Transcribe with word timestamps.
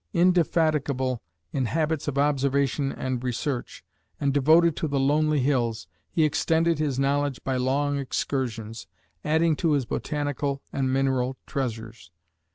Indefatigable 0.13 1.21
in 1.53 1.65
habits 1.65 2.07
of 2.07 2.17
observation 2.17 2.91
and 2.91 3.23
research, 3.23 3.83
and 4.19 4.33
devoted 4.33 4.75
to 4.77 4.87
the 4.87 4.99
lonely 4.99 5.41
hills, 5.41 5.85
he 6.09 6.23
extended 6.23 6.79
his 6.79 6.97
knowledge 6.97 7.39
by 7.43 7.55
long 7.55 7.99
excursions, 7.99 8.87
adding 9.23 9.55
to 9.57 9.73
his 9.73 9.85
botanical 9.85 10.63
and 10.73 10.91
mineral 10.91 11.37
treasures. 11.45 12.09